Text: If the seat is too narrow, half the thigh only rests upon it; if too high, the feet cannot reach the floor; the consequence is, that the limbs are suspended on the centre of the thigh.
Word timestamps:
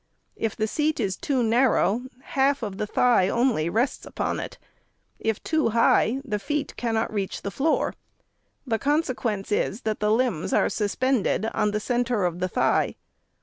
If 0.35 0.55
the 0.55 0.65
seat 0.65 0.99
is 0.99 1.15
too 1.15 1.43
narrow, 1.43 2.05
half 2.23 2.61
the 2.61 2.87
thigh 2.87 3.29
only 3.29 3.69
rests 3.69 4.03
upon 4.03 4.39
it; 4.39 4.57
if 5.19 5.43
too 5.43 5.69
high, 5.77 6.21
the 6.25 6.39
feet 6.39 6.75
cannot 6.75 7.13
reach 7.13 7.43
the 7.43 7.51
floor; 7.51 7.93
the 8.65 8.79
consequence 8.79 9.51
is, 9.51 9.81
that 9.81 9.99
the 9.99 10.09
limbs 10.11 10.53
are 10.53 10.69
suspended 10.69 11.45
on 11.53 11.69
the 11.69 11.79
centre 11.79 12.25
of 12.25 12.39
the 12.39 12.47
thigh. 12.49 12.95